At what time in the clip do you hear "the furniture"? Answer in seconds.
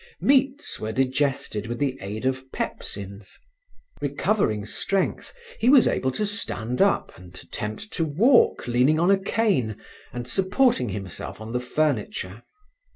11.53-12.41